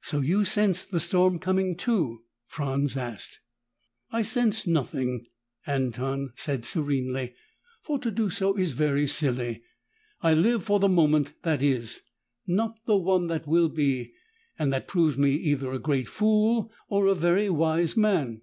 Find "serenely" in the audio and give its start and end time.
6.64-7.34